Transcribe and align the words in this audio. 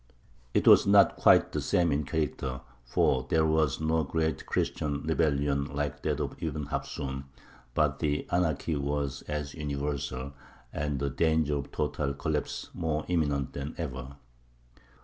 It 0.55 0.67
was 0.67 0.87
not 0.87 1.15
quite 1.15 1.51
the 1.51 1.61
same 1.61 1.91
in 1.91 2.05
character; 2.05 2.61
for 2.85 3.27
there 3.29 3.45
was 3.45 3.79
no 3.79 4.03
great 4.03 4.47
Christian 4.47 5.03
rebellion 5.03 5.65
like 5.65 6.01
that 6.01 6.19
of 6.19 6.41
Ibn 6.41 6.65
Hafsūn; 6.69 7.25
but 7.75 7.99
the 7.99 8.27
anarchy 8.31 8.75
was 8.75 9.21
as 9.27 9.53
universal, 9.53 10.33
and 10.73 10.97
the 10.99 11.11
danger 11.11 11.53
of 11.53 11.65
a 11.65 11.67
total 11.67 12.15
collapse 12.15 12.71
more 12.73 13.05
imminent 13.09 13.53
than 13.53 13.75
ever. 13.77 14.15